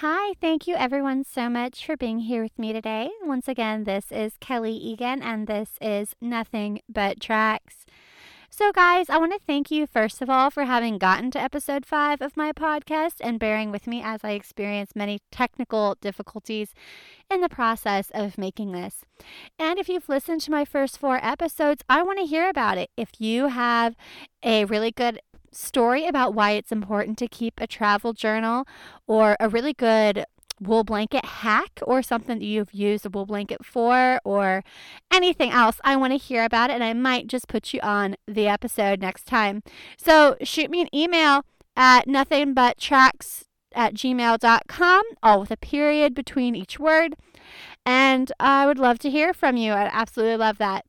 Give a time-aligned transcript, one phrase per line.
[0.00, 3.10] Hi, thank you everyone so much for being here with me today.
[3.24, 7.84] Once again, this is Kelly Egan, and this is Nothing But Tracks.
[8.48, 11.84] So, guys, I want to thank you first of all for having gotten to episode
[11.84, 16.74] five of my podcast and bearing with me as I experience many technical difficulties
[17.28, 19.04] in the process of making this.
[19.58, 22.90] And if you've listened to my first four episodes, I want to hear about it.
[22.96, 23.96] If you have
[24.44, 25.20] a really good
[25.52, 28.66] story about why it's important to keep a travel journal
[29.06, 30.24] or a really good
[30.60, 34.62] wool blanket hack or something that you've used a wool blanket for or
[35.12, 38.16] anything else, I want to hear about it and I might just put you on
[38.26, 39.62] the episode next time.
[39.96, 41.44] So shoot me an email
[41.76, 47.14] at nothingbuttracks at gmail.com, all with a period between each word.
[47.88, 49.72] And I would love to hear from you.
[49.72, 50.84] I'd absolutely love that.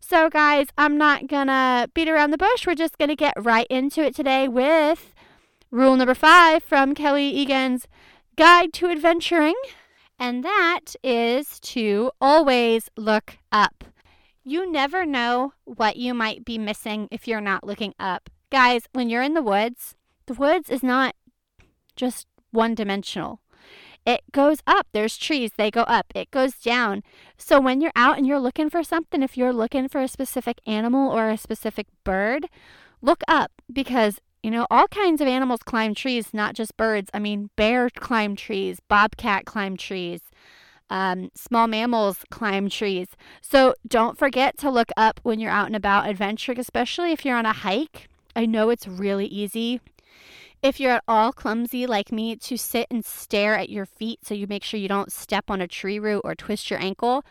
[0.00, 2.64] So, guys, I'm not to beat around the bush.
[2.64, 5.12] We're just to get right into it today with
[5.72, 7.88] rule number five from Kelly Egan's
[8.36, 9.56] Guide to Adventuring.
[10.16, 13.82] And that is to always look up.
[14.44, 18.30] You never know what you might be missing if you're not looking up.
[18.50, 21.16] Guys, when you're in the woods, the woods is not
[21.96, 23.40] just one dimensional.
[24.06, 24.86] It goes up.
[24.92, 26.06] There's trees, they go up.
[26.14, 27.02] It goes down.
[27.38, 30.60] So when you're out and you're looking for something, if you're looking for a specific
[30.66, 32.48] animal or a specific bird,
[33.00, 37.08] look up because you know, all kinds of animals climb trees, not just birds.
[37.14, 40.20] I mean, bear climb trees, bobcat climb trees,
[40.90, 43.08] um, small mammals climb trees.
[43.40, 47.38] So don't forget to look up when you're out and about adventuring, especially if you're
[47.38, 48.10] on a hike.
[48.36, 49.80] I know it's really easy
[50.64, 54.32] if you're at all clumsy like me, to sit and stare at your feet so
[54.32, 57.22] you make sure you don't step on a tree root or twist your ankle.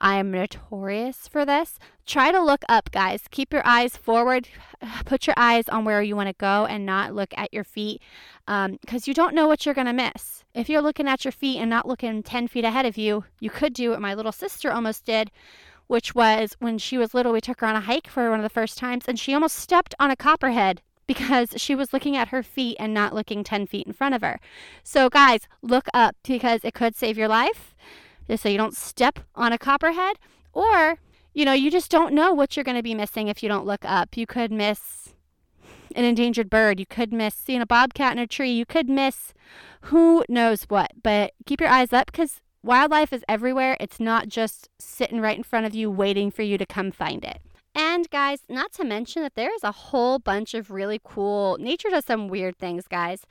[0.00, 1.80] I am notorious for this.
[2.06, 3.24] Try to look up, guys.
[3.32, 4.48] Keep your eyes forward.
[5.04, 8.00] Put your eyes on where you want to go and not look at your feet
[8.46, 10.44] because um, you don't know what you're going to miss.
[10.54, 13.50] If you're looking at your feet and not looking 10 feet ahead of you, you
[13.50, 15.32] could do what my little sister almost did,
[15.88, 18.44] which was when she was little, we took her on a hike for one of
[18.44, 22.28] the first times and she almost stepped on a copperhead because she was looking at
[22.28, 24.40] her feet and not looking 10 feet in front of her.
[24.82, 27.74] So, guys, look up because it could save your life.
[28.26, 30.16] Just so you don't step on a copperhead.
[30.52, 30.98] Or
[31.32, 33.66] you know you just don't know what you're going to be missing if you don't
[33.66, 34.16] look up.
[34.16, 35.14] You could miss
[35.94, 36.80] an endangered bird.
[36.80, 38.50] You could miss seeing a bobcat in a tree.
[38.50, 39.34] You could miss
[39.82, 40.92] who knows what.
[41.02, 43.76] But keep your eyes up because wildlife is everywhere.
[43.78, 47.24] It's not just sitting right in front of you waiting for you to come find
[47.24, 47.40] it
[47.76, 51.90] and guys, not to mention that there is a whole bunch of really cool, nature
[51.90, 53.26] does some weird things, guys.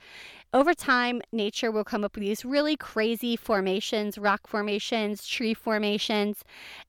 [0.54, 6.44] Over time, nature will come up with these really crazy formations, rock formations, tree formations.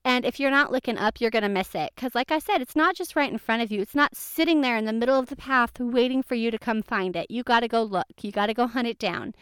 [0.05, 1.91] And if you're not looking up, you're going to miss it.
[1.95, 4.61] Because, like I said, it's not just right in front of you, it's not sitting
[4.61, 7.31] there in the middle of the path waiting for you to come find it.
[7.31, 9.33] You got to go look, you got to go hunt it down.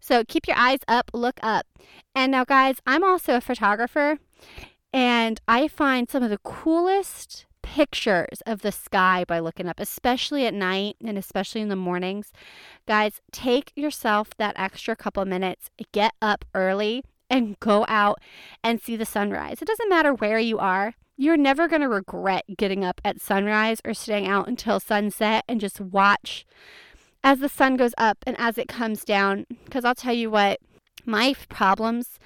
[0.00, 1.66] So keep your eyes up, look up.
[2.14, 4.18] And now, guys, I'm also a photographer.
[4.94, 10.44] And I find some of the coolest pictures of the sky by looking up, especially
[10.44, 12.32] at night and especially in the mornings.
[12.84, 18.20] Guys, take yourself that extra couple minutes, get up early, and go out
[18.64, 19.62] and see the sunrise.
[19.62, 20.94] It doesn't matter where you are.
[21.16, 25.60] You're never going to regret getting up at sunrise or staying out until sunset and
[25.60, 26.44] just watch
[27.22, 29.46] as the sun goes up and as it comes down.
[29.64, 30.58] Because I'll tell you what,
[31.06, 32.18] my problems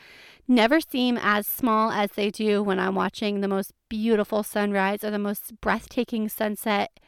[0.46, 5.10] never seem as small as they do when I'm watching the most beautiful sunrise or
[5.10, 6.98] the most breathtaking sunset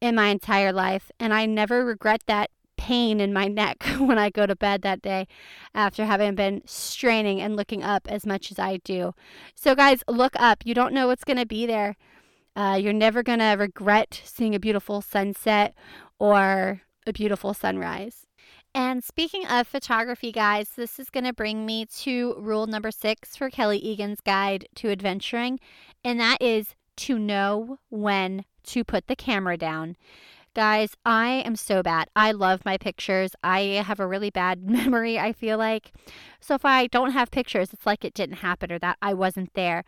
[0.00, 1.10] in my entire life.
[1.18, 5.02] And I never regret that pain in my neck when I go to bed that
[5.02, 5.26] day
[5.74, 9.14] after having been straining and looking up as much as I do.
[9.54, 10.64] So, guys, look up.
[10.64, 11.96] You don't know what's going to be there.
[12.54, 15.74] Uh, you're never going to regret seeing a beautiful sunset
[16.18, 18.26] or a beautiful sunrise.
[18.76, 23.34] And speaking of photography, guys, this is going to bring me to rule number six
[23.34, 25.60] for Kelly Egan's Guide to Adventuring,
[26.04, 29.96] and that is to know when to put the camera down.
[30.52, 32.08] Guys, I am so bad.
[32.14, 33.34] I love my pictures.
[33.42, 35.92] I have a really bad memory, I feel like.
[36.38, 39.54] So if I don't have pictures, it's like it didn't happen or that I wasn't
[39.54, 39.84] there.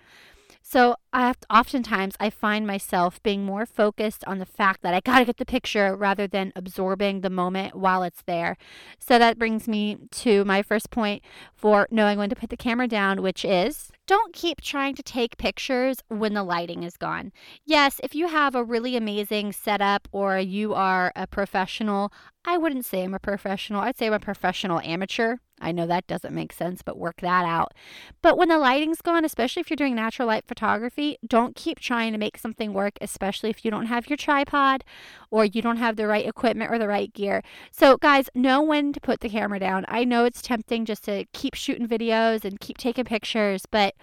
[0.63, 5.01] So I to, oftentimes I find myself being more focused on the fact that I
[5.01, 8.57] got to get the picture rather than absorbing the moment while it's there.
[8.99, 11.23] So that brings me to my first point
[11.55, 15.37] for knowing when to put the camera down, which is don't keep trying to take
[15.37, 17.31] pictures when the lighting is gone.
[17.67, 22.11] Yes, if you have a really amazing setup or you are a professional,
[22.45, 23.83] I wouldn't say I'm a professional.
[23.83, 25.37] I'd say I'm a professional amateur.
[25.61, 27.75] I know that doesn't make sense, but work that out.
[28.23, 32.13] But when the lighting's gone, especially if you're doing natural light photography, don't keep trying
[32.13, 34.85] to make something work, especially if you don't have your tripod
[35.31, 37.43] or you don't have the right equipment or the right gear.
[37.71, 39.85] So, guys, know when to put the camera down.
[39.89, 43.95] I know it's tempting just to keep shooting videos and keep taking pictures, but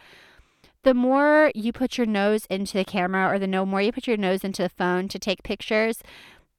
[0.84, 4.08] the more you put your nose into the camera or the no more you put
[4.08, 6.02] your nose into the phone to take pictures,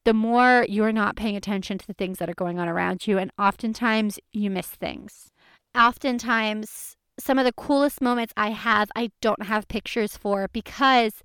[0.04, 3.18] the more you're not paying attention to the things that are going on around you.
[3.18, 5.30] And oftentimes you miss things.
[5.76, 11.22] Oftentimes, some of the coolest moments I have, I don't have pictures for because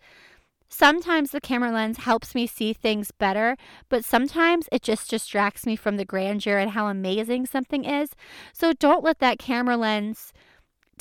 [0.70, 3.58] sometimes the camera lens helps me see things better,
[3.90, 8.12] but sometimes it just distracts me from the grandeur and how amazing something is.
[8.54, 10.34] So don't let that camera lens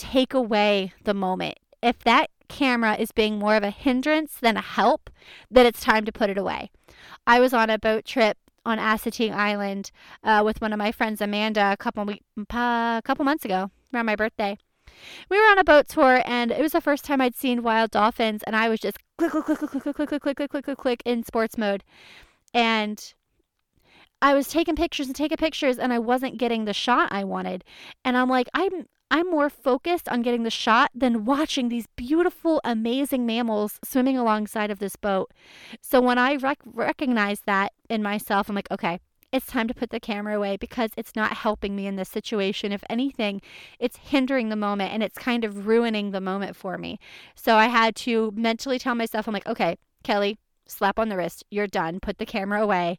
[0.01, 1.59] take away the moment.
[1.83, 5.11] If that camera is being more of a hindrance than a help,
[5.51, 6.71] then it's time to put it away.
[7.27, 9.91] I was on a boat trip on Assateague Island
[10.25, 14.07] uh, with one of my friends, Amanda, a couple week, uh, couple months ago, around
[14.07, 14.57] my birthday.
[15.29, 17.91] We were on a boat tour, and it was the first time I'd seen wild
[17.91, 20.65] dolphins, and I was just click, click, click, click, click, click, click, click, click, click,
[20.65, 21.85] click, click in sports mode,
[22.53, 23.15] and
[24.21, 27.65] I was taking pictures and taking pictures, and I wasn't getting the shot I wanted,
[28.05, 32.61] and I'm like, I'm I'm more focused on getting the shot than watching these beautiful,
[32.63, 35.33] amazing mammals swimming alongside of this boat.
[35.81, 39.01] So when I rec- recognize that in myself, I'm like, okay,
[39.33, 42.73] it's time to put the camera away because it's not helping me in this situation.
[42.73, 43.41] If anything,
[43.79, 46.99] it's hindering the moment and it's kind of ruining the moment for me.
[47.35, 51.45] So I had to mentally tell myself, I'm like, okay, Kelly, slap on the wrist.
[51.51, 52.01] You're done.
[52.01, 52.99] Put the camera away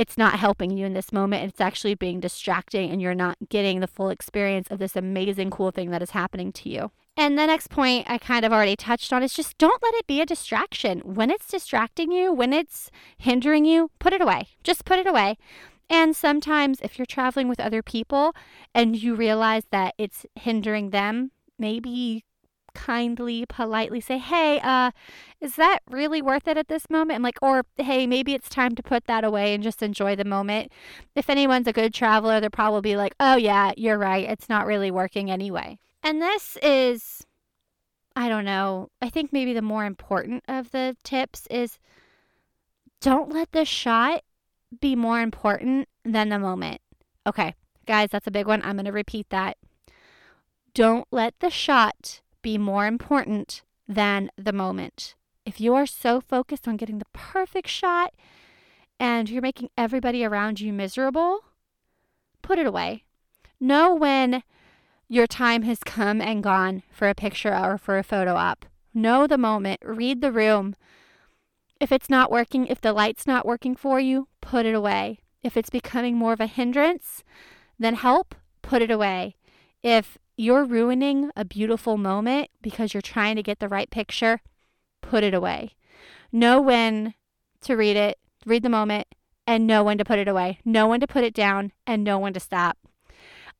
[0.00, 1.46] it's not helping you in this moment.
[1.46, 5.70] It's actually being distracting and you're not getting the full experience of this amazing, cool
[5.72, 6.90] thing that is happening to you.
[7.18, 10.06] And the next point I kind of already touched on is just don't let it
[10.06, 11.00] be a distraction.
[11.00, 14.48] When it's distracting you, when it's hindering you, put it away.
[14.64, 15.36] Just put it away.
[15.90, 18.34] And sometimes if you're traveling with other people
[18.74, 22.24] and you realize that it's hindering them, maybe
[22.74, 24.90] kindly, politely say, hey, uh,
[25.40, 27.16] is that really worth it at this moment?
[27.16, 30.24] I'm like, or hey, maybe it's time to put that away and just enjoy the
[30.24, 30.72] moment.
[31.14, 34.28] If anyone's a good traveler, they're probably be like, oh, yeah, you're right.
[34.28, 35.78] It's not really working anyway.
[36.02, 37.26] And this is,
[38.16, 41.78] I don't know, I think maybe the more important of the tips is
[43.00, 44.22] don't let the shot
[44.80, 46.80] be more important than the moment.
[47.26, 47.54] Okay,
[47.86, 48.62] guys, that's a big one.
[48.62, 49.56] I'm going to repeat that.
[50.74, 55.14] Don't let the shot be more important than the moment.
[55.44, 58.14] If you are so focused on getting the perfect shot
[58.98, 61.40] and you're making everybody around you miserable,
[62.42, 63.04] put it away.
[63.58, 64.42] Know when
[65.08, 68.64] your time has come and gone for a picture or for a photo op.
[68.94, 70.76] Know the moment, read the room.
[71.80, 75.20] If it's not working, if the light's not working for you, put it away.
[75.42, 77.24] If it's becoming more of a hindrance,
[77.78, 79.36] then help, put it away.
[79.82, 84.40] If you're ruining a beautiful moment because you're trying to get the right picture,
[85.02, 85.76] put it away.
[86.32, 87.12] Know when
[87.60, 89.06] to read it, read the moment,
[89.46, 90.58] and know when to put it away.
[90.64, 92.78] Know when to put it down and know when to stop.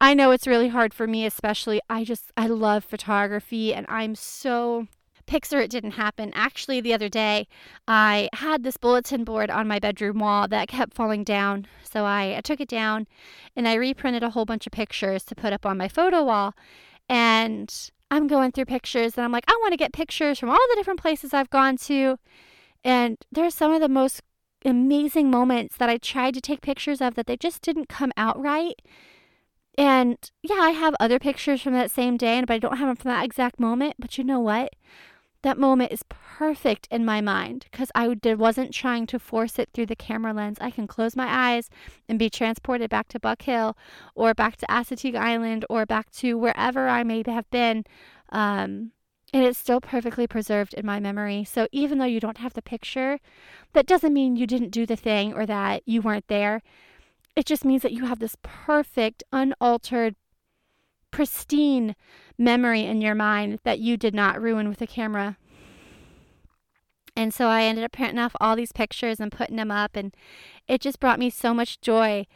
[0.01, 1.83] I know it's really hard for me, especially.
[1.91, 4.87] I just, I love photography and I'm so
[5.31, 6.33] Pixar, it didn't happen.
[6.35, 7.47] Actually, the other day,
[7.87, 11.69] I had this bulletin board on my bedroom wall that kept falling down.
[11.85, 13.07] So I, I took it down
[13.55, 16.55] and I reprinted a whole bunch of pictures to put up on my photo wall.
[17.09, 17.73] And
[18.11, 20.77] I'm going through pictures and I'm like, I want to get pictures from all the
[20.77, 22.19] different places I've gone to.
[22.83, 24.23] And there's some of the most
[24.65, 28.41] amazing moments that I tried to take pictures of that they just didn't come out
[28.41, 28.75] right.
[29.79, 32.89] And yeah, I have other pictures from that same day, and but I don't have
[32.89, 33.95] them from that exact moment.
[33.99, 34.75] But you know what?
[35.43, 39.87] That moment is perfect in my mind because I wasn't trying to force it through
[39.87, 40.59] the camera lens.
[40.61, 41.71] I can close my eyes
[42.09, 43.77] and be transported back to Buck Hill
[44.15, 47.85] or back to Assateague Island or back to wherever I may have been.
[48.31, 48.93] Um,
[49.33, 51.45] and it's still perfectly preserved in my memory.
[51.45, 53.19] So even though you don't have the picture,
[53.73, 56.63] that doesn't mean you didn't do the thing or that you weren't there.
[57.37, 60.17] It just means that you have this perfect, unaltered,
[61.11, 61.95] pristine
[62.41, 65.37] memory in your mind that you did not ruin with a camera.
[67.15, 70.15] And so I ended up printing off all these pictures and putting them up, and
[70.67, 72.27] it just brought me so much joy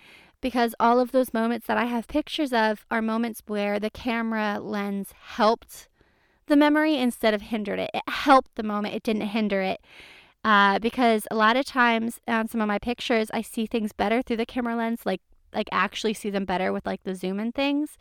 [0.40, 4.58] because all of those moments that I have pictures of are moments where the camera
[4.60, 5.88] lens helped
[6.46, 7.90] the memory instead of hindered it.
[7.94, 9.80] It helped the moment, it didn't hinder it.
[10.44, 14.20] Uh, because a lot of times on some of my pictures, I see things better
[14.20, 15.22] through the camera lens, like
[15.54, 17.96] like actually see them better with like the zoom and things.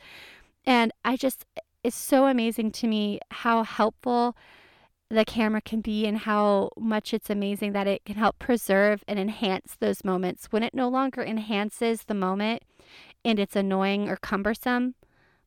[0.66, 1.46] And I just
[1.84, 4.36] is so amazing to me how helpful
[5.10, 9.20] the camera can be and how much it's amazing that it can help preserve and
[9.20, 10.48] enhance those moments.
[10.50, 12.64] When it no longer enhances the moment
[13.24, 14.96] and it's annoying or cumbersome,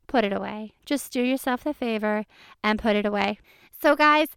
[0.07, 0.73] put it away.
[0.85, 2.25] Just do yourself the favor
[2.63, 3.39] and put it away.
[3.81, 4.29] So, guys,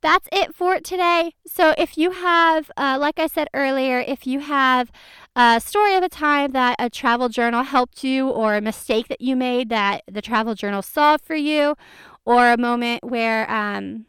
[0.00, 1.32] that's it for today.
[1.46, 4.90] So, if you have, uh, like I said earlier, if you have
[5.34, 9.20] a story of a time that a travel journal helped you, or a mistake that
[9.20, 11.76] you made that the travel journal solved for you,
[12.24, 14.06] or a moment where, um,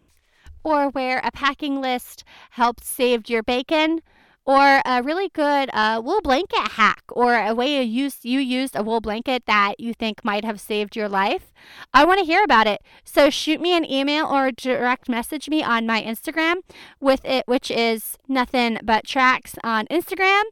[0.63, 4.01] or where a packing list helped saved your bacon,
[4.47, 8.77] or a really good uh, wool blanket hack or a way you used, you used
[8.77, 11.51] a wool blanket that you think might have saved your life,
[11.93, 12.81] I want to hear about it.
[13.03, 16.61] So shoot me an email or direct message me on my Instagram
[17.01, 20.43] with it, which is nothing but tracks on Instagram.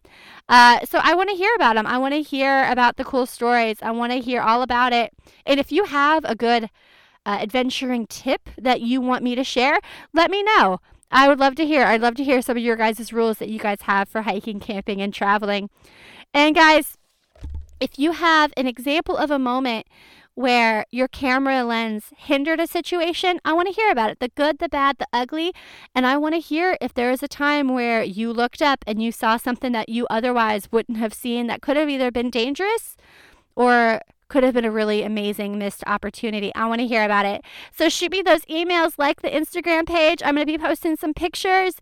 [0.49, 1.87] Uh, so I want to hear about them.
[1.87, 3.77] I want to hear about the cool stories.
[3.81, 5.13] I want to hear all about it.
[5.45, 6.69] And if you have a good
[7.25, 9.79] uh, adventuring tip that you want me to share,
[10.13, 10.81] let me know.
[11.11, 11.83] I would love to hear.
[11.85, 14.59] I'd love to hear some of your guys' rules that you guys have for hiking,
[14.59, 15.69] camping, and traveling.
[16.33, 16.97] And guys,
[17.79, 19.87] if you have an example of a moment
[20.33, 24.59] where your camera lens hindered a situation, I want to hear about it the good,
[24.59, 25.53] the bad, the ugly.
[25.93, 29.01] And I want to hear if there was a time where you looked up and
[29.01, 32.97] you saw something that you otherwise wouldn't have seen that could have either been dangerous
[33.55, 34.01] or
[34.35, 36.53] could have been a really amazing missed opportunity.
[36.55, 37.41] I want to hear about it.
[37.71, 40.21] So shoot me those emails, like the Instagram page.
[40.21, 41.75] I'm going to be posting some pictures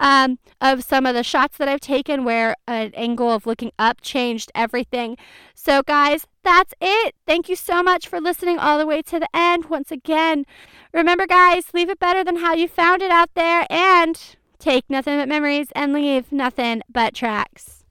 [0.00, 4.00] um, of some of the shots that I've taken where an angle of looking up
[4.00, 5.18] changed everything.
[5.54, 7.14] So, guys, that's it.
[7.28, 9.66] Thank you so much for listening all the way to the end.
[9.66, 10.46] Once again,
[10.92, 14.20] remember, guys, leave it better than how you found it out there and
[14.58, 17.79] take nothing but memories and leave nothing but tracks.